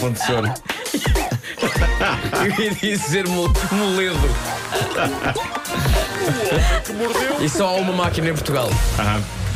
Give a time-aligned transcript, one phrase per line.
[0.00, 0.54] Ponto de sono.
[2.44, 4.18] Eu ia dizer mo- moledo.
[7.40, 8.68] E só há uma máquina em Portugal.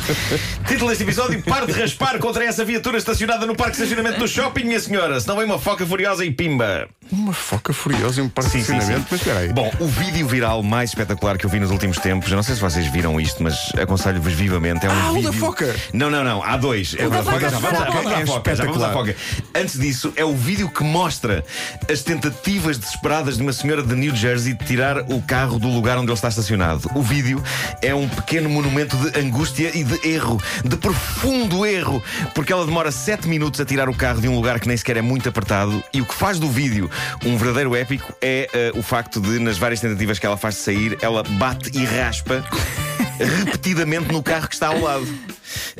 [0.67, 4.27] Título deste episódio: Pare de raspar contra essa viatura estacionada no parque de estacionamento do
[4.27, 5.19] shopping, minha senhora.
[5.19, 6.87] Senão vem uma foca furiosa e pimba.
[7.11, 9.53] Uma foca furiosa em um parque de estacionamento, mas espera aí.
[9.53, 12.55] Bom, o vídeo viral mais espetacular que eu vi nos últimos tempos, eu não sei
[12.55, 14.85] se vocês viram isto, mas aconselho-vos vivamente.
[14.85, 15.31] É um Ah, o vídeo...
[15.31, 15.75] da foca.
[15.93, 16.43] Não, não, não.
[16.43, 16.95] Há dois.
[16.97, 17.39] É o da da foca.
[17.39, 18.93] foca Já vamos à é foca, já vamos à foca, espetacular.
[18.93, 19.15] foca.
[19.55, 21.43] Antes disso, é o vídeo que mostra
[21.91, 25.97] as tentativas desesperadas de uma senhora de New Jersey de tirar o carro do lugar
[25.97, 26.89] onde ele está estacionado.
[26.95, 27.41] O vídeo
[27.81, 32.01] é um pequeno monumento de angústia e de erro, de profundo erro,
[32.33, 34.97] porque ela demora 7 minutos a tirar o carro de um lugar que nem sequer
[34.97, 35.83] é muito apertado.
[35.93, 36.89] E o que faz do vídeo
[37.25, 40.61] um verdadeiro épico é eh, o facto de, nas várias tentativas que ela faz de
[40.61, 42.43] sair, ela bate e raspa
[43.17, 45.07] repetidamente no carro que está ao lado.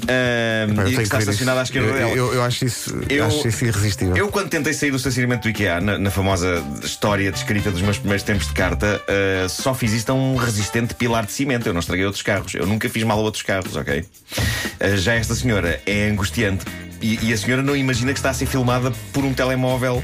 [0.08, 2.12] Eu e que está estacionado à esquerda eu, dela.
[2.12, 4.16] eu, eu acho isso, Eu- acho isso irresistível.
[4.16, 7.98] Eu, quando tentei sair do estacionamento do IKEA, na, na famosa história descrita dos meus
[7.98, 11.68] primeiros tempos de carta, uh, só fiz isto a um resistente pilar de cimento.
[11.68, 12.54] Eu não estraguei outros carros.
[12.54, 14.00] Eu nunca fiz mal a outros carros, ok?
[14.00, 16.66] Uh, já esta senhora é angustiante.
[17.04, 20.02] E, e a senhora não imagina que está a ser filmada por um telemóvel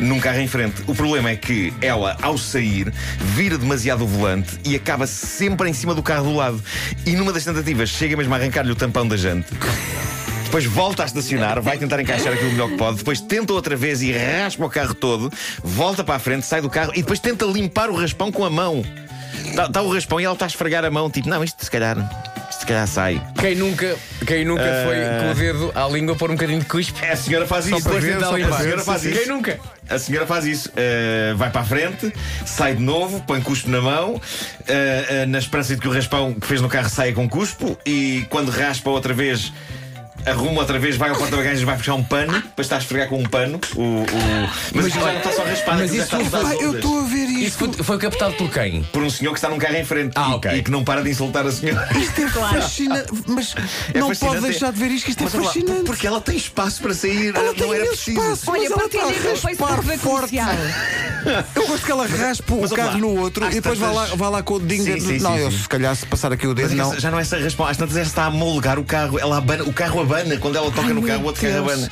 [0.00, 0.82] num carro em frente.
[0.88, 2.92] O problema é que ela, ao sair,
[3.34, 6.62] vira demasiado o volante e acaba sempre em cima do carro do lado.
[7.06, 9.48] E numa das tentativas, chega mesmo a arrancar-lhe o tampão da jante.
[10.42, 14.02] Depois volta a estacionar, vai tentar encaixar aquilo melhor que pode, depois tenta outra vez
[14.02, 17.44] e raspa o carro todo, volta para a frente, sai do carro e depois tenta
[17.44, 18.84] limpar o raspão com a mão.
[19.46, 21.96] Está o raspão e ela está a esfregar a mão, tipo, não, isto se calhar,
[22.70, 23.22] calhar sai.
[23.38, 27.04] Quem nunca, quem nunca foi com o dedo à língua pôr um bocadinho de cuspe?
[27.04, 29.10] A senhora faz isso, para ver, a só para ver, senhora faz sim.
[29.10, 29.18] isso.
[29.18, 29.60] Quem nunca?
[29.88, 32.12] A senhora faz isso, Uh, vai para a frente,
[32.46, 36.32] sai de novo, põe cuspo na mão, uh, uh, na esperança de que o raspão
[36.34, 39.52] que fez no carro saia com cuspo, e quando raspa outra vez.
[40.26, 43.18] Arruma outra vez, vai ao porta-bagagens, vai puxar um pano, depois está a esfregar com
[43.18, 43.60] um pano.
[43.74, 44.06] O, o...
[44.74, 46.74] Mas, aquilo já não está só raspado, mas isso está a tudo mudar Ah, eu
[46.76, 47.58] estou a ver Isso isto.
[47.74, 48.82] foi, foi captado por quem?
[48.92, 50.50] Por um senhor que está num carro em frente Ah, e, ok.
[50.52, 51.88] e que não para de insultar a senhora.
[51.98, 53.12] Isto é fascinante.
[53.26, 53.54] Mas
[53.94, 55.84] não fascinante, pode deixar de ver isto, que isto é Mas lá, fascinante.
[55.84, 58.20] Porque ela tem espaço para sair, Ela tem não era preciso.
[58.20, 58.50] espaço.
[58.50, 60.36] Olha, Mas ela está a raspar da forte.
[61.54, 63.92] Eu gosto que ela raspa o Mas, carro lá, no outro às e depois vai
[63.94, 64.84] lá, vai lá com o dedinho.
[64.84, 65.58] Sim, de- sim, não, sim, eu sim.
[65.58, 66.98] se calhar se passar aqui o dedo, Mas não.
[66.98, 67.70] já não é essa resposta.
[67.72, 69.18] Às tantas ela está a molgar o carro.
[69.18, 70.36] Ela abana, o carro abana.
[70.38, 71.72] Quando ela toca no meu carro, o outro carro Deus.
[71.72, 71.90] abana.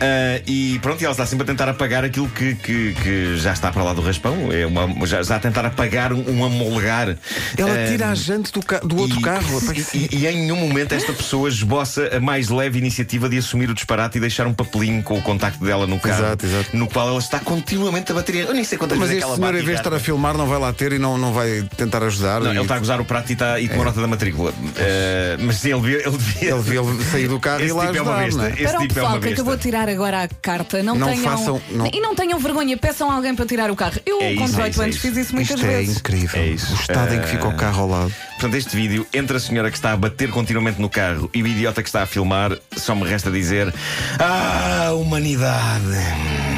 [0.00, 3.52] Ah, e pronto, e ela está sempre a tentar apagar aquilo que, que, que já
[3.52, 4.50] está para lá do raspão.
[4.52, 7.16] É uma, já, já a tentar apagar um, um amolgar.
[7.56, 9.44] Ela Ah, tira a jante do, do outro e, carro.
[9.94, 13.74] E, e em nenhum momento esta pessoa esboça a mais leve iniciativa de assumir o
[13.74, 16.24] disparate e deixar um papelinho com o contacto dela no carro.
[16.24, 16.76] Exato, exato.
[16.76, 18.34] No qual ela está continuamente a bater.
[18.36, 19.94] Eu nem sei quantas Mas vezes é ela senhor, bate em e vez de estar
[19.96, 22.40] a filmar, não vai lá ter e não, não vai tentar ajudar.
[22.40, 24.52] Não, e- ele está a gozar o prato e, está, e tomou nota da matrícula.
[24.78, 26.06] Ah, mas sim, ele devia.
[26.08, 28.24] Ele devia, Ele devia sair do carro e esse ir lá tipo é uma ajudar,
[28.24, 28.38] besta.
[28.38, 28.52] não é?
[28.52, 30.94] Esse Para o tipo é pessoal uma que acabou de tirar agora a carta, não,
[30.96, 31.22] Não tenham.
[31.24, 34.00] façam- não- E não tenham vergonha, peçam a alguém para tirar o carro.
[34.06, 35.96] Eu, É isso, com é 18 isso, é anos, fiz isso muitas Isto é vezes.
[35.98, 36.40] incrível.
[36.40, 36.72] É isso.
[36.72, 37.54] O estado em que fica o Ah.
[37.54, 38.12] carro ao lado.
[38.32, 41.46] Portanto, este vídeo, entre a senhora que está a bater continuamente no carro e o
[41.46, 43.72] idiota que está a filmar, só me resta dizer:
[44.18, 46.53] Ah, humanidade!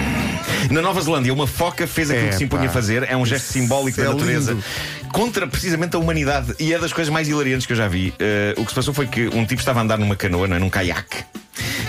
[0.71, 2.69] Na Nova Zelândia, uma foca fez aquilo É, que se impunha pá.
[2.69, 4.53] a fazer, é um gesto simbólico é da natureza.
[4.53, 4.65] lindo.
[5.13, 6.55] Contra precisamente a humanidade.
[6.59, 8.13] E é das coisas mais hilariantes que eu já vi.
[8.19, 10.57] Eh, o que se passou foi que um tipo estava a andar numa canoa, não
[10.57, 10.59] é?
[10.59, 11.25] num caiaque.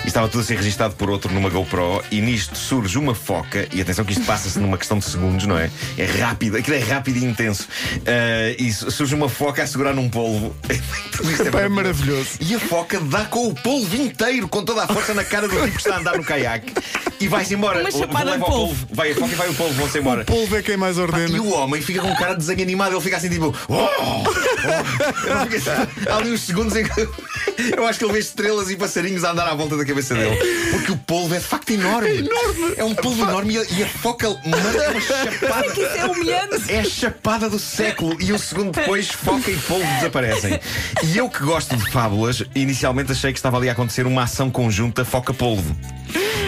[0.04, 3.68] E estava tudo a ser registado por outro numa GoPro e nisto surge uma foca,
[3.72, 5.70] e atenção que isto passa-se numa questão de segundos, não é?
[5.98, 7.68] É rápido, aquilo é rápido e intenso.
[8.06, 10.56] Eh, e su- surge uma foca a segurar num polvo.
[11.20, 12.30] Isto Epá, é maravilhoso.
[12.40, 15.54] E a foca dá com o polvo inteiro, com toda a força na cara do
[15.56, 16.72] tipo que está a andar no caiaque.
[17.20, 17.80] E vai-se embora.
[17.80, 18.86] Uma chapada Leva de ao polvo.
[18.92, 20.22] Vai a foca e vai o polvo, vão-se embora.
[20.22, 21.40] O polvo é quem mais E ordena.
[21.40, 23.54] o homem fica com um cara de desenho animado, ele fica assim tipo.
[23.68, 27.08] "Oh, oh." Assim, Há ali uns segundos em que
[27.76, 30.36] eu acho que ele vê estrelas e passarinhos a andar à volta da cabeça dele.
[30.70, 32.08] Porque o polvo é de facto enorme.
[32.08, 32.74] É enorme.
[32.76, 35.70] É um polvo enorme e a, e a foca manda uma chapada.
[35.72, 36.72] Que isso é humilhante.
[36.72, 40.60] É a chapada do século e um segundo depois foca e polvo desaparecem.
[41.04, 44.50] E eu que gosto de fábulas, inicialmente achei que estava ali a acontecer uma ação
[44.50, 45.76] conjunta foca-polvo.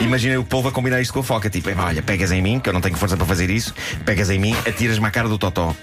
[0.01, 2.59] Imaginei o polvo a combinar isto com a foca, tipo, "Epá, olha, pegas em mim,
[2.59, 5.39] que eu não tenho força para fazer isso, pegas em mim, atiras-me à cara do
[5.39, 5.75] Totó.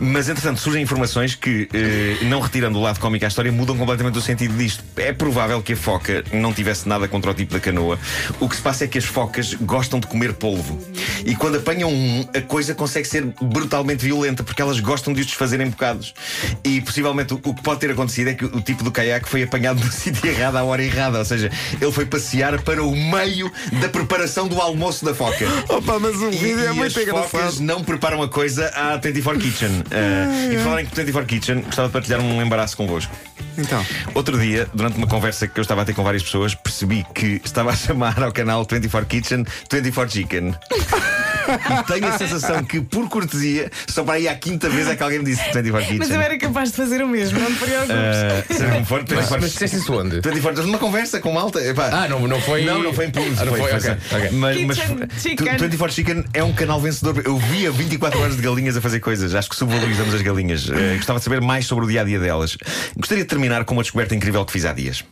[0.00, 4.18] Mas entretanto surgem informações que, eh, não retirando o lado cómico à história, mudam completamente
[4.18, 4.82] o sentido disto.
[4.96, 7.98] É provável que a foca não tivesse nada contra o tipo da canoa.
[8.40, 10.78] O que se passa é que as focas gostam de comer polvo.
[11.24, 15.26] E quando apanham um, a coisa consegue ser brutalmente violenta, porque elas gostam de os
[15.26, 16.14] desfazer em bocados.
[16.62, 19.42] E possivelmente o, o que pode ter acontecido é que o, tipo do caiaque foi
[19.42, 21.18] apanhado no sítio errado à hora errada.
[21.18, 25.46] Ou seja, ele foi passear para o meio da preparação do almoço da foca.
[25.68, 27.60] Opa, mas o E, vídeo é e muito as focas engraçado.
[27.60, 29.73] não preparam a coisa à 24 Kitchen.
[29.74, 29.80] Kitchen.
[29.80, 33.14] Uh, e por falar em 24 Kitchen, gostava de partilhar um embaraço convosco.
[33.56, 33.84] Então,
[34.14, 37.40] Outro dia, durante uma conversa que eu estava a ter com várias pessoas, percebi que
[37.44, 40.54] estava a chamar ao canal 24 Kitchen 24 Chicken.
[41.44, 45.02] E tenho a sensação que, por cortesia, só para aí à quinta vez é que
[45.02, 45.98] alguém me disse 24 Kitchen.
[45.98, 47.94] Mas eu era capaz de fazer o mesmo, não te preocupes.
[47.94, 50.20] Uh, seja como for, Mas, 24 mas disseste isso onde?
[50.20, 51.60] 24 numa conversa com malta.
[51.60, 52.64] Epá, Ah, não, não foi.
[52.64, 53.36] Não, não foi em público.
[53.40, 54.30] Ah, não foi, ok, só- ok.
[54.32, 55.56] Mas, mas Kitchen Chicken.
[55.58, 57.22] 24 Chicken é um canal vencedor.
[57.24, 59.34] Eu via 24 horas de galinhas a fazer coisas.
[59.34, 60.68] Acho que subvalorizamos as galinhas.
[60.70, 62.56] Eh, gostava de saber mais sobre o dia a dia delas.
[62.96, 65.04] Gostaria de terminar com uma descoberta incrível que fiz há dias.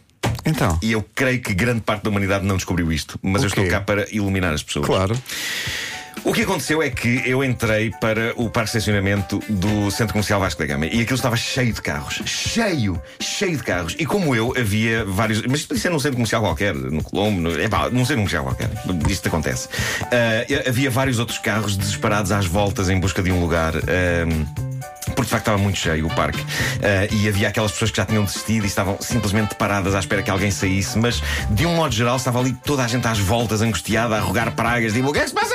[0.44, 0.78] então.
[0.82, 3.67] E eu creio que grande parte da humanidade não descobriu isto, mas O eu estou
[3.69, 4.87] cá para iluminar as pessoas.
[4.87, 5.17] Claro.
[6.24, 10.38] O que aconteceu é que eu entrei para o parque de estacionamento do Centro Comercial
[10.38, 12.22] Vasco da Gama e aquilo estava cheio de carros.
[12.24, 13.96] Cheio, cheio de carros.
[13.98, 15.42] E como eu, havia vários.
[15.42, 17.60] Mas isto é num centro comercial qualquer, no Colombo, no...
[17.60, 18.70] é pá, num centro comercial qualquer.
[19.08, 19.69] Isto acontece.
[20.02, 23.75] Ah, havia vários outros carros desesperados às voltas em busca de um lugar.
[23.76, 24.82] ah,
[25.14, 26.42] porque de facto estava muito cheio o parque
[26.82, 30.22] Ah, e havia aquelas pessoas que já tinham desistido e estavam simplesmente paradas à espera
[30.22, 31.20] que alguém saísse, mas
[31.50, 34.92] de um modo geral estava ali toda a gente às voltas, angustiada, a rogar pragas,
[34.92, 35.54] tipo, o que é que se passa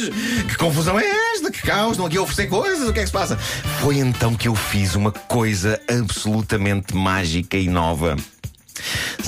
[0.00, 0.10] hoje?
[0.48, 1.04] Que confusão é
[1.34, 1.50] esta?
[1.50, 1.92] Que caos?
[1.92, 2.88] Estão aqui a oferecer coisas?
[2.88, 3.36] O que é que se passa?
[3.80, 8.16] Foi então que eu fiz uma coisa absolutamente mágica e nova.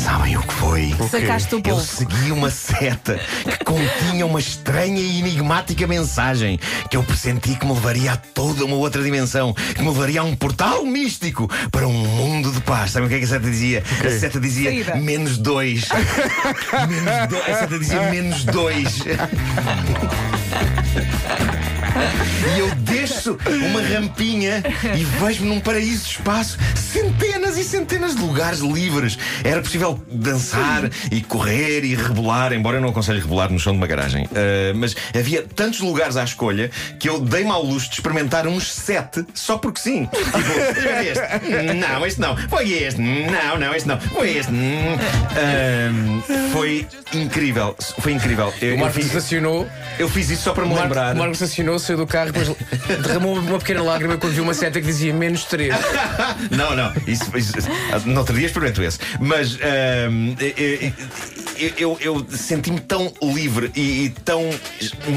[0.03, 0.95] Sabem o que foi?
[1.09, 6.59] Sacaste o Eu segui uma seta que continha uma estranha e enigmática mensagem
[6.91, 10.25] que eu pressenti que me levaria a toda uma outra dimensão, que me levaria a
[10.25, 12.91] um portal místico para um mundo de paz.
[12.91, 13.85] Sabem o que é que a seta dizia?
[14.05, 14.97] A seta dizia Saída.
[14.97, 15.85] menos dois.
[16.89, 17.49] menos dois.
[17.49, 19.03] A seta dizia menos dois.
[22.55, 23.39] E eu desço
[23.69, 24.63] uma rampinha
[24.97, 29.19] e vejo-me num paraíso de espaço, centenas e centenas de lugares livres.
[29.45, 33.79] Era possível dançar e correr e rebolar, embora eu não aconselhe rebolar no chão de
[33.79, 34.29] uma garagem.
[34.35, 38.73] Ah, mas havia tantos lugares à escolha que eu dei-me ao luxo de experimentar uns
[38.73, 40.07] sete só porque sim.
[40.07, 40.39] Tipo,
[41.03, 41.75] este.
[41.75, 42.37] Não, este não.
[42.49, 43.01] Foi este.
[43.01, 44.01] Não, não, este não.
[44.01, 44.51] Foi este.
[45.37, 47.77] Ah, foi incrível.
[48.01, 48.53] Foi incrível.
[48.61, 49.69] Eu, O eu Marco fiz, estacionou.
[49.99, 51.15] eu fiz isso só para me lembrar.
[51.15, 52.57] o Marco estacionou, saiu do carro, depois
[53.03, 55.75] derramou uma pequena lágrima quando viu uma seta que dizia menos 3.
[56.51, 57.53] Não, não, isso, isso,
[58.07, 58.99] no outro dia experimento esse.
[59.21, 60.35] Mas ahm,
[61.63, 64.49] eu, eu, eu- senti-me tão livre e, e tão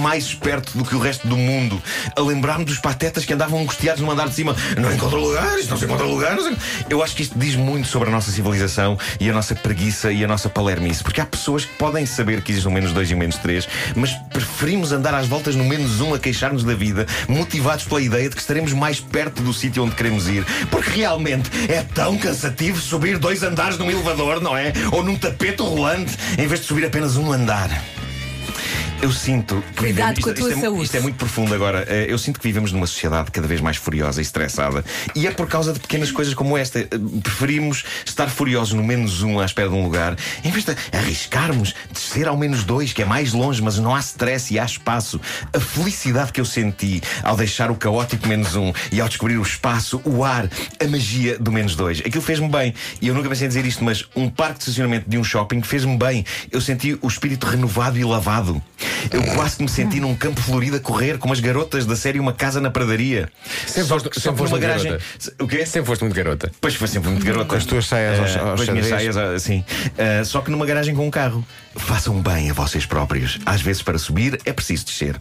[0.01, 1.81] mais esperto do que o resto do mundo
[2.15, 4.55] a lembrar-me dos patetas que andavam angustiados no andar de cima.
[4.79, 6.35] Não encontro lugar, isto não se encontra lugar.
[6.35, 6.57] não sei-
[6.89, 10.23] Eu acho que isto diz muito sobre a nossa civilização e a nossa preguiça e
[10.23, 11.03] a nossa palermice.
[11.03, 14.11] Porque há pessoas que podem saber que existe um menos dois e menos três, mas
[14.31, 18.35] preferimos andar às voltas no menos um a queixar-nos da vida, motivados pela ideia de
[18.35, 20.45] que estaremos mais perto do sítio onde queremos ir.
[20.69, 24.73] Porque realmente é tão cansativo subir dois andares num elevador, não é?
[24.91, 27.69] Ou num tapete rolante, em vez de subir apenas um andar.
[29.01, 29.61] Eu sinto.
[29.73, 30.83] que Cuidado vivemos- com a isto, tua isto é, saúde.
[30.85, 31.85] Isto é muito profundo agora.
[31.87, 34.83] Eh, Eu sinto que vivemos numa sociedade cada vez mais furiosa e estressada.
[35.13, 36.79] E é por causa de pequenas coisas como esta.
[36.79, 36.87] Eh,
[37.21, 41.75] Preferimos estar furiosos no menos um à espera de um lugar, em vez de arriscarmos
[41.91, 45.21] descer ao menos dois, que é mais longe, mas não há stress e há espaço.
[45.53, 49.43] A felicidade que eu senti ao deixar o caótico menos um e ao descobrir o
[49.43, 50.49] espaço, o ar,
[50.83, 51.99] a magia do menos dois.
[51.99, 52.73] Aquilo fez-me bem.
[53.01, 55.61] E eu nunca pensei em dizer isto, mas um parque de estacionamento de um shopping
[55.61, 56.25] fez-me bem.
[56.49, 58.63] Eu senti o espírito renovado e lavado.
[59.11, 62.19] Eu quase que me senti num campo florido a correr com as garotas da série
[62.19, 63.29] Uma Casa na Pradaria.
[63.67, 64.91] Sempre foste- sempre foste muito garagem.
[64.91, 65.03] garota.
[65.39, 65.65] O quê?
[65.65, 66.51] Sempre foste muito garota.
[66.59, 67.45] Pois foi sempre muito garota.
[67.45, 69.63] Com as tuas saias aos- Eh, aos as minhas saias, ah, sim.
[69.97, 71.45] Eh, só que numa garagem com um carro.
[71.75, 73.39] Façam bem a vocês próprios.
[73.45, 75.19] Às vezes, para subir, é preciso descer.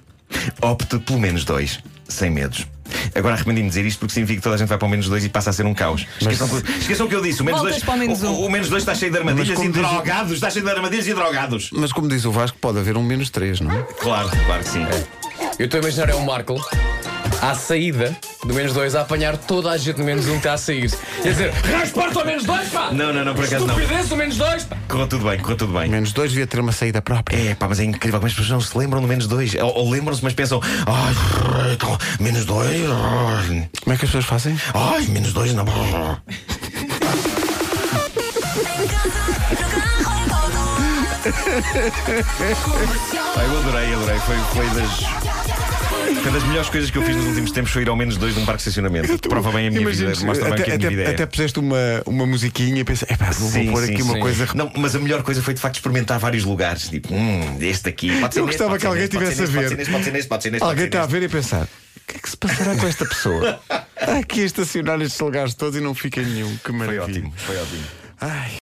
[0.60, 2.66] Opte pelo menos dois, sem medos.
[3.14, 5.08] Agora arrependi-me de dizer isto porque significa que toda a gente vai para o menos
[5.08, 6.06] dois e passa a ser um caos.
[6.20, 6.48] Esqueçam,
[6.80, 7.42] esqueçam o que eu disse.
[7.42, 8.46] O menos Voltas dois, para o menos o, um.
[8.46, 10.32] o menos dois está cheio de armadilhas Mas e diz drogados.
[10.32, 11.70] Está cheio de armadilhas e drogados.
[11.72, 13.82] Mas como diz o Vasco, pode haver um menos 3, não é?
[14.00, 14.86] Claro, claro que sim.
[15.58, 16.56] Eu estou a imaginar é o Marco
[17.40, 20.38] à saída do menos 2 a apanhar toda a gente do menos 1 um que
[20.38, 20.90] está a sair.
[21.22, 22.90] Quer dizer, raspa-te ao menos 2, pá!
[22.92, 23.78] Não, não, não, por acaso não.
[23.78, 24.76] Estupidez do menos 2, pá!
[24.88, 25.88] Correu tudo bem, correu tudo bem.
[25.88, 27.50] Menos 2 devia ter uma saída própria.
[27.50, 29.54] É, pá, mas é incrível como as pessoas não se lembram do menos dois.
[29.54, 32.82] Ou, ou lembram-se, mas pensam, ai, então, menos dois.
[33.82, 34.58] Como é que as pessoas fazem?
[34.74, 35.64] Ai, menos dois, não.
[43.36, 44.18] Ai, eu adorei, adorei.
[44.18, 45.33] Foi, foi das.
[46.24, 48.34] Foi das melhores coisas que eu fiz nos últimos tempos foi ir ao menos dois
[48.34, 49.18] num parque de estacionamento.
[49.28, 51.14] Prova bem a minha Imagina, vida, mostra bem até, que a minha até- vida é.
[51.14, 51.76] até puseste uma,
[52.06, 54.20] uma musiquinha e pensei, epá, vou, Sim, vou pôr sim, aqui uma sim.
[54.20, 54.48] coisa.
[54.54, 56.88] Não, mas a melhor coisa foi de facto experimentar vários lugares.
[56.88, 58.08] Tipo, hum, este aqui.
[58.22, 59.68] Pode ser Eu neste, gostava que alguém neste, pode ser tivesse a Pode ver.
[59.68, 60.64] ser neste, pode ser neste, pode ser neste.
[60.64, 63.04] Alguém está a ver e a pensar: o que é que se passará com esta
[63.04, 63.60] pessoa?
[64.00, 66.56] Está aqui a estacionar estes lugares todos e não fica nenhum.
[66.56, 66.86] Que neste.
[66.86, 67.02] Foi maravilha.
[67.02, 67.84] ótimo, foi ótimo.
[68.18, 68.54] Ai.